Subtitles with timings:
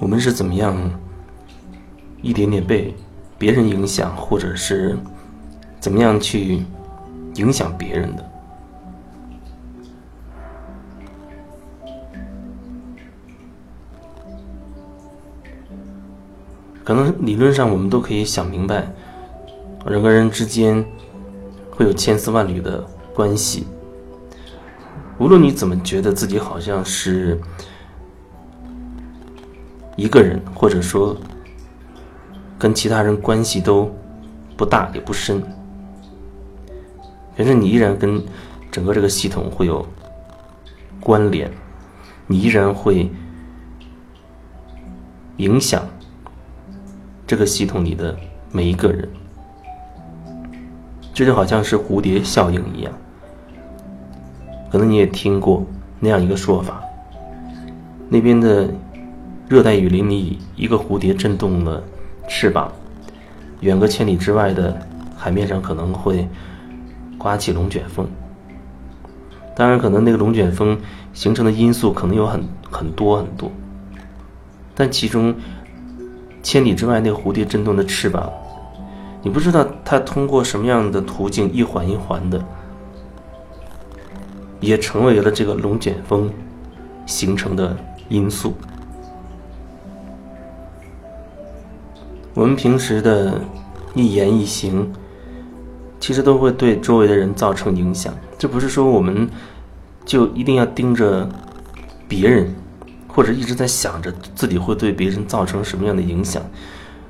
[0.00, 0.76] 我们是怎么样
[2.22, 2.94] 一点点被
[3.36, 4.96] 别人影响，或者是
[5.80, 6.62] 怎么样去
[7.34, 8.24] 影响别人的？
[16.84, 18.90] 可能理论上我们都可以想明白，
[19.84, 20.82] 人跟人之间
[21.70, 22.82] 会有千丝万缕的
[23.14, 23.66] 关系。
[25.18, 27.38] 无论你怎么觉得自己好像是
[29.98, 31.16] 一个人，或者说
[32.56, 33.92] 跟其他人关系都
[34.56, 35.42] 不大也不深，
[37.36, 38.22] 反正你依然跟
[38.70, 39.84] 整个这个系统会有
[41.00, 41.50] 关联，
[42.28, 43.10] 你依然会
[45.38, 45.82] 影响。
[47.26, 48.16] 这个系统里的
[48.52, 49.06] 每一个人，
[51.12, 52.92] 这就好像是蝴蝶效应一样。
[54.70, 55.66] 可能你也听过
[55.98, 56.80] 那样一个说法：
[58.08, 58.70] 那边的
[59.48, 61.82] 热带雨林里，一个蝴蝶震动了
[62.28, 62.70] 翅膀，
[63.60, 64.78] 远个千里之外的
[65.16, 66.28] 海面上可能会
[67.16, 68.06] 刮起龙卷风。
[69.56, 70.78] 当然，可能那个龙卷风
[71.14, 73.50] 形成的因素可能有很很多很多，
[74.74, 75.34] 但其中。
[76.40, 78.30] 千里之外，那个蝴蝶震动的翅膀，
[79.22, 82.42] 你不知道它通过什么样的途径一环一环的，
[84.60, 86.30] 也成为了这个龙卷风
[87.04, 87.76] 形成的
[88.08, 88.54] 因素。
[92.38, 93.40] 我们平时的
[93.96, 94.92] 一言一行，
[95.98, 98.14] 其实都会对周围的人造成影响。
[98.38, 99.28] 这不是说我们
[100.04, 101.28] 就一定要盯着
[102.06, 102.54] 别人。
[103.08, 106.40] 或者一直在想着自己会对别人造成什么样的影响。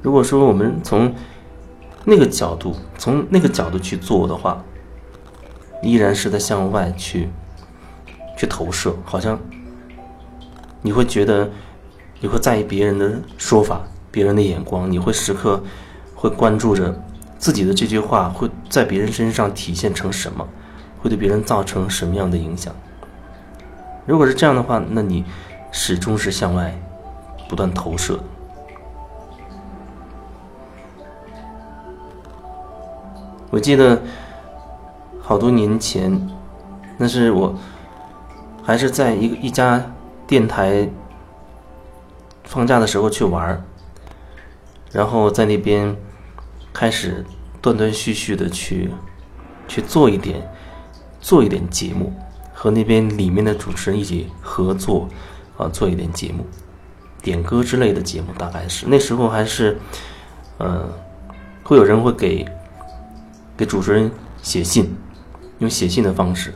[0.00, 1.14] 如果说我们从
[2.06, 4.64] 那个角度，从那个角度去做的话，
[5.82, 7.28] 依然是在向外去
[8.38, 9.38] 去投射，好像
[10.80, 11.50] 你会觉得
[12.20, 15.62] 你会在意别人的说法、别人的眼光，你会时刻
[16.14, 16.94] 会关注着
[17.38, 20.46] 自己的这句话会在别人身上体现成什么，
[21.00, 22.74] 会对别人造成什么样的影响。
[24.06, 25.24] 如果是这样的话，那你。
[25.72, 26.76] 始终是向外
[27.48, 28.18] 不断投射。
[33.50, 34.02] 我记得
[35.20, 36.28] 好多年前，
[36.96, 37.54] 那是我
[38.64, 39.80] 还是在一个一家
[40.26, 40.88] 电台
[42.42, 43.64] 放假的时候去玩
[44.92, 45.96] 然后在那边
[46.72, 47.24] 开始
[47.60, 48.90] 断断续续的去
[49.68, 50.50] 去做一点
[51.20, 52.12] 做一点节目，
[52.52, 55.08] 和那边里面的主持人一起合作。
[55.56, 56.46] 啊，做一点节目，
[57.20, 59.78] 点歌之类的节目，大概是那时候还是，
[60.56, 60.88] 呃，
[61.62, 62.48] 会有人会给
[63.58, 64.96] 给主持人写信，
[65.58, 66.54] 用写信的方式。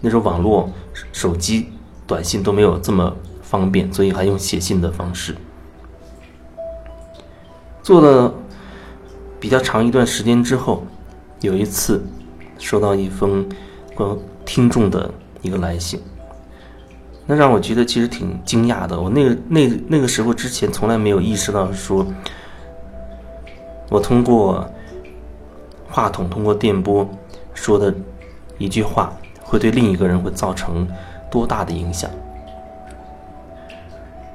[0.00, 0.70] 那时候网络、
[1.12, 1.72] 手机、
[2.06, 3.12] 短信都没有这么
[3.42, 5.34] 方便，所以还用写信的方式。
[7.88, 8.30] 做了
[9.40, 10.82] 比较长一段时间之后，
[11.40, 12.04] 有一次
[12.58, 13.48] 收到一封
[13.94, 15.10] 关听众的
[15.40, 15.98] 一个来信。
[17.24, 19.00] 那让我觉得其实挺惊讶的。
[19.00, 22.06] 我那个那那个时候之前从来没有意识到，说
[23.88, 24.70] 我通过
[25.88, 27.08] 话筒、通过电波
[27.54, 27.94] 说的
[28.58, 29.10] 一句话，
[29.42, 30.86] 会对另一个人会造成
[31.30, 32.10] 多大的影响。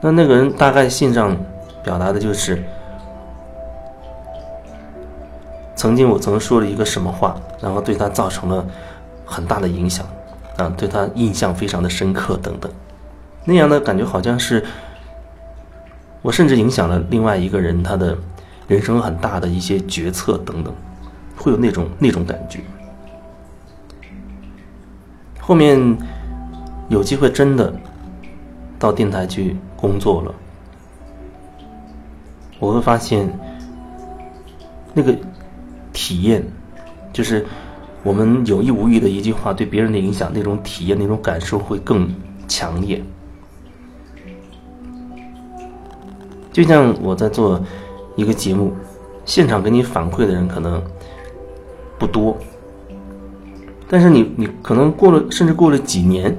[0.01, 1.37] 那那个人大概信上
[1.83, 2.63] 表达的就是，
[5.83, 8.65] 曾经我曾说了一个什么话，然后对他造成了
[9.25, 10.05] 很大的影响，
[10.55, 12.71] 啊，对他印象非常的深刻等等。
[13.43, 14.63] 那样的感觉好像是，
[16.21, 18.17] 我甚至影响了另外一个人他的
[18.65, 20.73] 人生很大的一些决策等等，
[21.35, 22.61] 会有那种那种感觉。
[25.37, 25.97] 后面
[26.87, 27.73] 有机会真的
[28.79, 30.33] 到电台去工作了，
[32.57, 33.29] 我会发现
[34.93, 35.13] 那个
[35.93, 36.43] 体验，
[37.13, 37.45] 就是
[38.03, 42.13] 我们有意无意的一句话对别人的影响，那种体验、那种感受会更
[42.47, 43.01] 强烈。
[46.51, 47.59] 就像我在做
[48.15, 48.73] 一个节目，
[49.25, 50.81] 现场给你反馈的人可能
[51.97, 52.37] 不多，
[53.87, 56.35] 但是你你可能过了，甚至过了几年，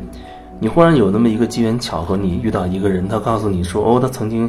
[0.60, 4.48] 你忽然有那么一个机缘巧合，你遇到一个人，他告诉你说：“哦，他曾经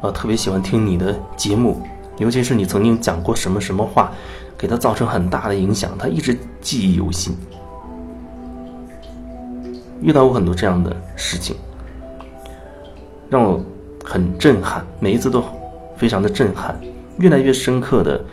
[0.00, 1.82] 呃特别喜欢听你的节目，
[2.18, 4.12] 尤其是你曾经讲过什么什么话，
[4.56, 7.36] 给他造成很大的影响，他一直记忆犹新。”
[10.02, 11.56] 遇到过很多这样的事情，
[13.28, 13.60] 让我。
[14.08, 15.42] 很震撼，每一次都
[15.96, 16.78] 非常的震撼，
[17.18, 18.24] 越来越深刻的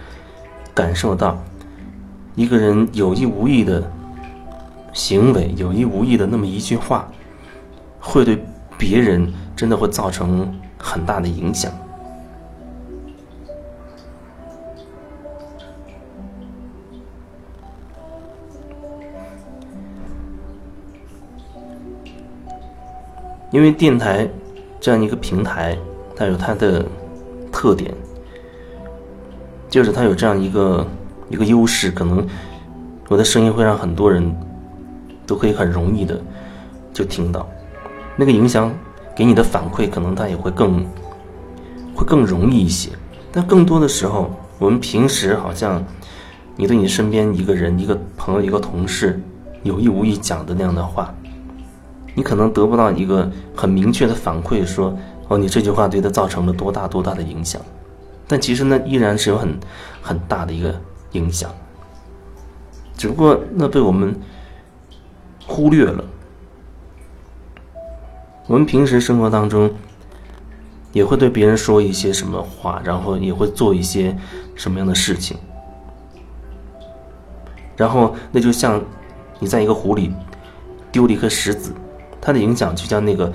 [0.72, 1.36] 感受到
[2.36, 3.82] 一个人有意无意的
[4.94, 7.08] 行为，有意无意的那么一句话，
[8.00, 8.38] 会对
[8.78, 10.48] 别人真的会造成
[10.78, 11.72] 很大的影响。
[23.54, 24.28] 因为电台
[24.82, 25.78] 这样一个平台，
[26.16, 26.84] 它有它的
[27.52, 27.94] 特点，
[29.70, 30.88] 就是它有这样一个
[31.30, 32.26] 一个优势，可能
[33.10, 34.36] 我的声音会让很多人
[35.28, 36.20] 都可以很容易的
[36.92, 37.48] 就听到，
[38.16, 38.74] 那个影响
[39.16, 40.84] 给你的反馈，可能它也会更
[41.94, 42.90] 会更容易一些。
[43.32, 45.84] 但更多的时候，我们平时好像
[46.56, 49.22] 你对你身边一个人、一个朋友、一个同事
[49.62, 51.14] 有意无意讲的那样的话。
[52.16, 54.96] 你可能得不到一个很明确的反馈，说
[55.28, 57.62] 哦，你这句话对他造成了多大多大的影响，
[58.28, 59.58] 但其实呢，依然是有很
[60.02, 60.74] 很大的一个
[61.14, 61.50] 影响，
[62.96, 64.16] 只不过那被我们
[65.48, 66.04] 忽略了。
[68.48, 69.72] 我们平时生活当中
[70.92, 74.16] 也会对别人说一些什么话，然后也会做一些
[74.54, 75.38] 什么样的事情，
[77.76, 78.80] 然后那就像
[79.40, 80.14] 你在一个湖里
[80.92, 81.74] 丢了一颗石子。
[82.26, 83.30] 它的影响就像那个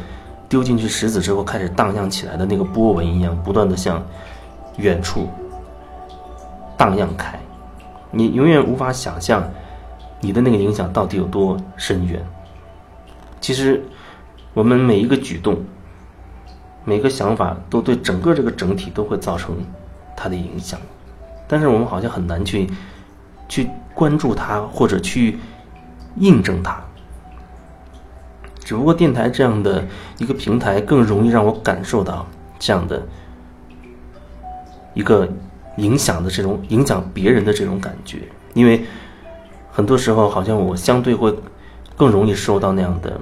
[0.49, 4.03] 丢进去石子之后开始荡漾起来的那个波纹一样，不断的向
[4.79, 5.29] 远处
[6.75, 7.39] 荡漾开。
[8.11, 9.47] 你永远无法想象
[10.23, 12.27] 你的那个影响到底有多深远。
[13.43, 13.85] 其实，
[14.55, 15.63] 我们每一个举动、
[16.87, 19.55] 每个想法都对整个这个整体都会造成
[20.17, 20.81] 它的影响，
[21.47, 22.67] 但是我们好像很难去
[23.51, 25.39] 去关注它或者去
[26.17, 26.83] 印证它。
[28.69, 29.83] 只不过电台这样的
[30.19, 32.27] 一个平台更容易让我感受到
[32.59, 33.03] 这样的
[34.93, 35.27] 一个
[35.79, 38.19] 影响的这种影响别人的这种感觉，
[38.53, 38.85] 因为
[39.73, 41.35] 很多时候好像我相对会
[41.97, 43.19] 更容易收到那样的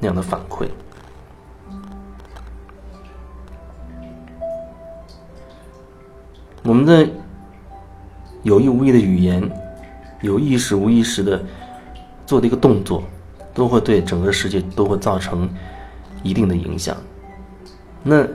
[0.00, 0.66] 那样的反馈。
[6.64, 7.08] 我们的
[8.42, 9.48] 有意无意的语言，
[10.22, 11.40] 有意识无意识的
[12.26, 13.04] 做的一个动作。
[13.54, 15.48] 都会对整个世界都会造成
[16.22, 16.96] 一定的影响。
[18.02, 18.26] 那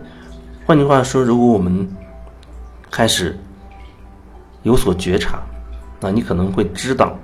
[0.65, 1.87] 换句话说，如果我们
[2.91, 3.37] 开始
[4.63, 5.41] 有所觉察，
[5.99, 7.17] 那你可能会知道，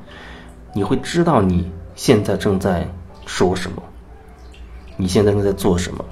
[0.74, 2.88] 你会知道你现在正在
[3.26, 3.84] 说什么，
[4.98, 6.04] 你现在正在做什么。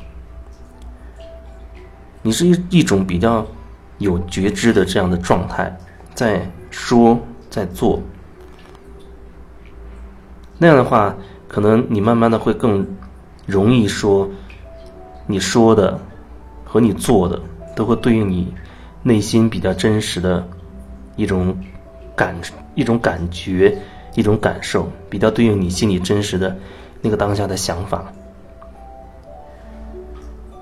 [2.21, 3.45] 你是一一种比较
[3.97, 5.75] 有觉知的这样的状态，
[6.13, 7.17] 在说，
[7.49, 7.99] 在做。
[10.59, 11.15] 那样的话。
[11.51, 12.87] 可能你慢慢的会更
[13.45, 14.29] 容易说，
[15.27, 15.99] 你说的
[16.63, 17.37] 和你做的
[17.75, 18.53] 都会对应你
[19.03, 20.47] 内心比较真实的
[21.17, 21.53] 一种
[22.15, 22.33] 感、
[22.73, 23.77] 一种感觉、
[24.15, 26.55] 一种感受，比较对应你心里真实的
[27.01, 28.05] 那个当下的想法。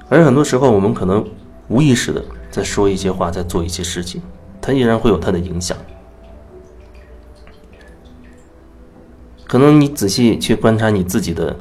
[0.09, 1.23] 而很多时候，我们可能
[1.67, 4.19] 无意识的在说一些话，在做一些事情，
[4.59, 5.77] 它依然会有它的影响。
[9.49, 11.57] 可能你仔细去观察你自己的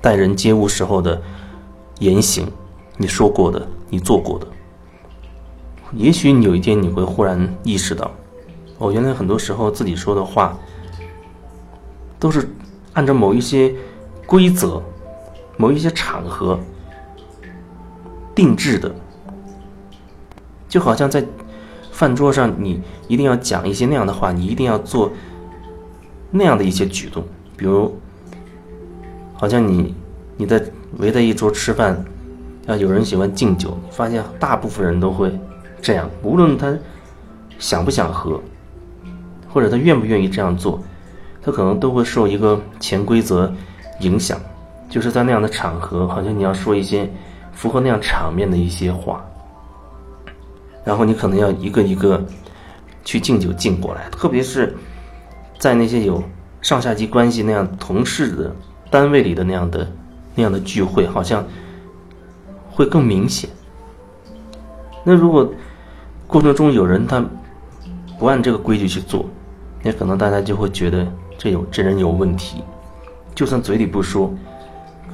[0.00, 1.22] 待人接物时候的
[2.00, 2.48] 言行，
[2.96, 4.46] 你说过的，你做过的，
[5.92, 8.10] 也许你有一天你会忽然意识到，
[8.78, 10.58] 哦，原来很多时候自己说的话
[12.18, 12.50] 都是
[12.94, 13.72] 按照某一些
[14.26, 14.82] 规则、
[15.56, 16.58] 某一些场合
[18.34, 18.92] 定制的，
[20.68, 21.24] 就好像在
[21.92, 25.08] 饭桌上，你一定要讲一些那样的话，你一定要做。
[26.34, 27.22] 那样的一些举动，
[27.58, 27.94] 比如，
[29.34, 29.94] 好像你
[30.38, 30.60] 你在
[30.96, 32.02] 围在一桌吃饭，
[32.66, 35.30] 啊，有人喜欢敬酒，发现大部分人都会
[35.82, 36.74] 这样，无论他
[37.58, 38.40] 想不想喝，
[39.52, 40.82] 或者他愿不愿意这样做，
[41.42, 43.52] 他可能都会受一个潜规则
[44.00, 44.40] 影响，
[44.88, 47.06] 就是在那样的场合，好像你要说一些
[47.52, 49.22] 符合那样场面的一些话，
[50.82, 52.24] 然后你可能要一个一个
[53.04, 54.74] 去敬酒敬过来，特别是。
[55.62, 56.20] 在那些有
[56.60, 58.52] 上下级关系那样同事的
[58.90, 59.88] 单位里的那样的
[60.34, 61.46] 那样的聚会，好像
[62.72, 63.48] 会更明显。
[65.04, 65.48] 那如果
[66.26, 67.24] 过程中有人他
[68.18, 69.24] 不按这个规矩去做，
[69.84, 71.06] 那可能大家就会觉得
[71.38, 72.64] 这有这人有问题。
[73.32, 74.34] 就算嘴里不说，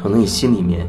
[0.02, 0.88] 可能你心里面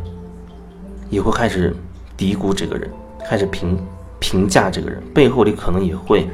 [1.09, 1.75] 也会开始
[2.15, 2.89] 嘀咕这个人，
[3.27, 3.77] 开始评
[4.19, 6.29] 评价这个人，背后里可能也会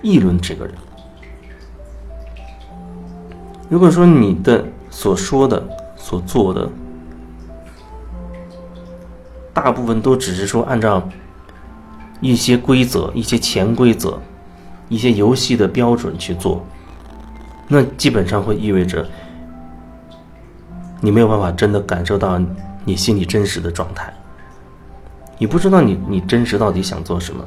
[0.00, 0.74] 议论这个人。
[3.68, 5.62] 如果说你的所说的、
[5.96, 6.68] 所做的，
[9.52, 11.06] 大部分都只是说按照
[12.20, 14.18] 一些规则、一些潜规则、
[14.88, 16.64] 一些游戏的标准去做，
[17.68, 19.06] 那基本上会意味着
[21.00, 22.40] 你没有办法真的感受到
[22.84, 24.12] 你心里真实的状态。
[25.36, 27.44] 你不知道你你真实到底想做什么。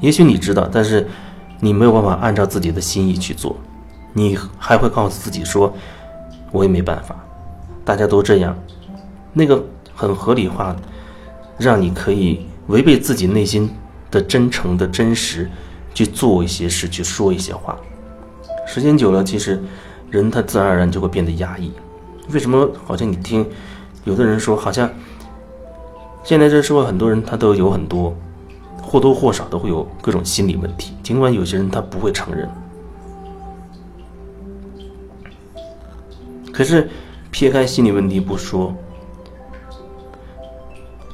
[0.00, 1.06] 也许你知道，但是
[1.60, 3.54] 你没有办法按照自己的心意去做，
[4.12, 5.72] 你还会告诉自己说
[6.52, 7.16] ：“我也没办法，
[7.84, 8.56] 大家都这样。”
[9.32, 10.74] 那个很合理化，
[11.58, 13.70] 让你可以违背自己内心
[14.10, 15.50] 的真诚的真实
[15.94, 17.76] 去做一些事，去说一些话。
[18.66, 19.62] 时间久了，其实
[20.10, 21.72] 人他自然而然就会变得压抑。
[22.32, 22.68] 为什么？
[22.84, 23.46] 好像你听
[24.04, 24.90] 有的人说，好像
[26.24, 28.14] 现在这社会很多人他都有很多。
[28.80, 32.48] 或多或少都会有各种心理问题，尽管有些人他不会承认。
[36.58, 36.90] 可是
[37.30, 38.74] 撇开心理问题不说，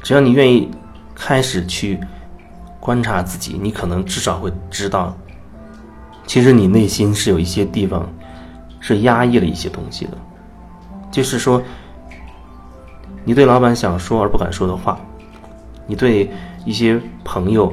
[0.03, 0.71] 只要你愿意
[1.15, 2.01] 开始去
[2.81, 5.15] 观察自己，你可能至少会知道，
[6.27, 8.11] 其实你内心是有一些地方
[8.81, 10.13] 是压抑了一些东西的，
[11.11, 11.63] 就是说，
[13.23, 14.99] 你对老板想说而不敢说的话，
[15.87, 16.31] 你对。
[16.65, 17.71] 一些朋友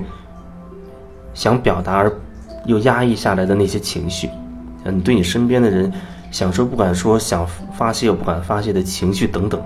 [1.34, 2.12] 想表达而
[2.66, 4.30] 又压抑下来的那些情绪，
[4.84, 5.90] 嗯，你对你身边的人
[6.32, 7.46] 想说不敢说、想
[7.78, 9.62] 发泄又不敢发泄的情绪等等，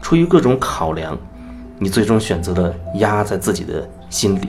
[0.00, 1.16] 出于各种考量，
[1.78, 4.48] 你最终选择了压在自己的心里。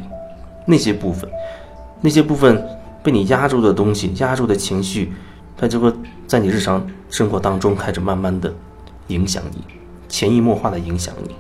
[0.66, 1.30] 那些部分，
[2.02, 2.66] 那些部分
[3.04, 5.14] 被你压住的东西、压住的情绪，
[5.58, 5.94] 它就会
[6.26, 8.54] 在你日常生活当中开始慢慢的
[9.08, 9.62] 影响你，
[10.08, 11.36] 潜移默化的影响你。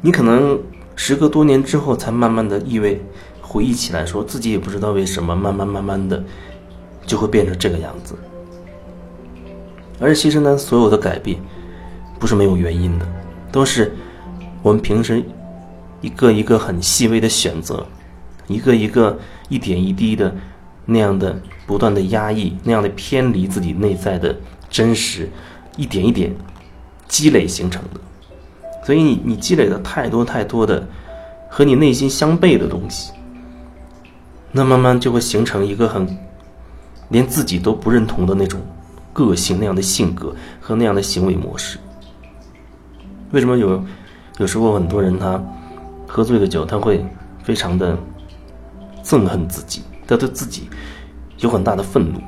[0.00, 0.60] 你可能
[0.94, 3.00] 时隔多年之后，才慢慢的意味
[3.48, 6.22] 回忆起来，说自己也不知道为什么，慢慢慢慢的
[7.06, 8.14] 就会变成这个样子。
[9.98, 11.40] 而其实呢，所有的改变
[12.20, 13.08] 不是没有原因的，
[13.50, 13.96] 都是
[14.62, 15.24] 我们平时
[16.02, 17.86] 一个一个很细微的选择，
[18.46, 20.32] 一个一个一点一滴的
[20.84, 24.36] 那样的不断的压抑，那样的偏离自己内在的
[24.68, 25.28] 真实，
[25.76, 26.30] 一点一点
[27.08, 28.00] 积累形成的。
[28.84, 30.86] 所以你你积累了太多太多的
[31.50, 33.12] 和你内心相悖的东西，
[34.58, 36.04] 那慢慢就会形成一个很
[37.10, 38.60] 连自己都不认同的那种
[39.12, 41.78] 个性那样的性格和那样的行为模式。
[43.30, 43.80] 为什么有
[44.38, 45.40] 有时候很多人他
[46.08, 47.06] 喝醉了酒，他会
[47.40, 47.96] 非常的
[49.04, 50.68] 憎恨自己，他对自己
[51.38, 52.18] 有很大的愤怒，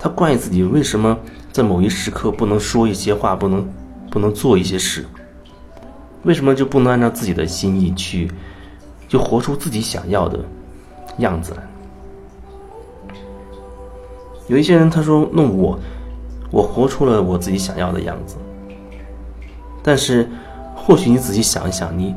[0.00, 1.16] 他怪自己为什么
[1.52, 3.64] 在某一时刻不能说一些话，不能
[4.10, 5.06] 不能做一些事。
[6.24, 8.28] 为什么就不能按照自己的心意去，
[9.06, 10.40] 就活出自己想要的
[11.18, 11.62] 样子来？
[14.46, 15.78] 有一些人他说：“那我，
[16.50, 18.36] 我活出了我自己想要的样子。”
[19.82, 20.28] 但是，
[20.74, 22.14] 或许你仔细想一想，你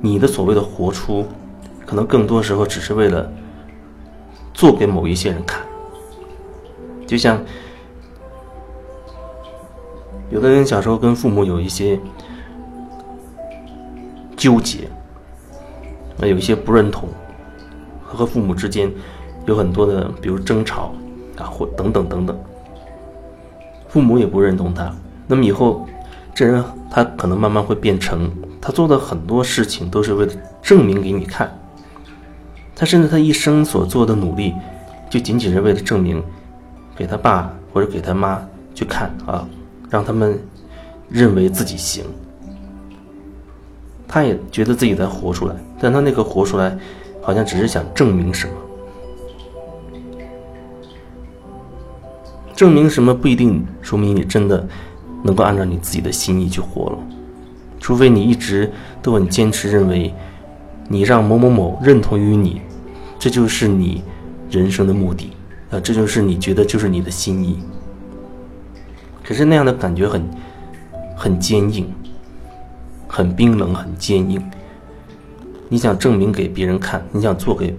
[0.00, 1.24] 你的所谓的活出，
[1.86, 3.30] 可能更多时候只是为了
[4.52, 5.60] 做给某一些人看。
[7.06, 7.40] 就像
[10.30, 11.98] 有的人小时候跟父母有一些。
[14.34, 14.88] 纠结，
[16.16, 17.08] 那有一些不认同，
[18.12, 18.92] 他和父母之间
[19.46, 20.92] 有很多的，比如争吵
[21.38, 22.38] 啊，或等等等等。
[23.88, 24.94] 父母也不认同他，
[25.26, 25.88] 那么以后
[26.34, 31.58] 这人他可能慢慢会变成，他做的很多事情都是为了证明给你看。
[32.76, 34.52] 他甚至他一生所做的努力，
[35.08, 36.22] 就仅仅是为了证明
[36.94, 38.42] 给他爸或者给他妈
[38.74, 39.48] 去看啊，
[39.88, 40.38] 让他们
[41.08, 42.04] 认为自己行。
[44.06, 46.76] 他也觉得自己在活出来，但他那个活出来，
[47.22, 48.52] 好像只是想证明什么。
[52.54, 54.68] 证明什么不一定说明你真的
[55.22, 56.98] 能够按照你自己的心意去活了，
[57.80, 60.12] 除非你一直都很坚持认为，
[60.88, 62.60] 你让某某某认同于你，
[63.18, 64.02] 这就是你
[64.50, 65.32] 人生的目的
[65.70, 67.58] 啊，这就是你觉得就是你的心意。
[69.24, 70.22] 可是那样的感觉很
[71.16, 71.90] 很坚硬。
[73.14, 74.42] 很冰冷，很坚硬。
[75.72, 77.74] 你想证明给别人看，你想做给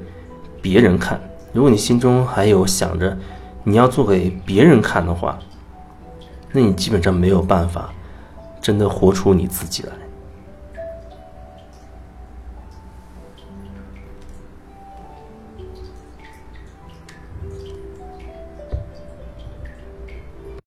[0.63, 1.21] 别人看。
[1.51, 3.15] 如果你心中还有想着
[3.63, 5.38] 你要做给别人看的话，
[6.51, 7.93] 那你基本上没有办法
[8.59, 9.91] 真的活出你自己来。